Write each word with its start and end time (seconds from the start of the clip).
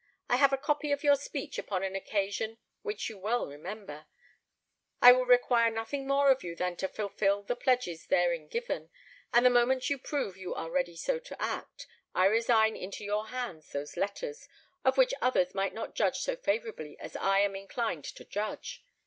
I 0.29 0.37
have 0.37 0.51
a 0.51 0.57
copy 0.57 0.91
of 0.91 1.03
your 1.03 1.15
speech 1.15 1.59
upon 1.59 1.83
an 1.83 1.95
occasion 1.95 2.57
which 2.81 3.07
you 3.07 3.19
well 3.19 3.45
remember; 3.45 4.07
I 4.99 5.11
will 5.11 5.27
require 5.27 5.69
nothing 5.69 6.07
more 6.07 6.31
of 6.31 6.41
you 6.43 6.55
than 6.55 6.75
to 6.77 6.87
fulfil 6.87 7.43
the 7.43 7.55
pledges 7.55 8.07
therein 8.07 8.47
given, 8.47 8.89
and 9.31 9.45
the 9.45 9.51
moment 9.51 9.91
you 9.91 9.99
prove 9.99 10.37
you 10.37 10.55
are 10.55 10.71
ready 10.71 10.95
so 10.95 11.19
to 11.19 11.39
act, 11.39 11.85
I 12.15 12.25
resign 12.25 12.75
into 12.75 13.03
your 13.05 13.27
hands 13.27 13.73
those 13.73 13.95
letters, 13.95 14.47
of 14.83 14.97
which 14.97 15.13
others 15.21 15.53
might 15.53 15.75
not 15.75 15.93
judge 15.93 16.17
so 16.21 16.35
favourably 16.35 16.97
as 16.99 17.15
I 17.15 17.41
am 17.41 17.55
inclined 17.55 18.05
to 18.05 18.25
judge. 18.25 18.83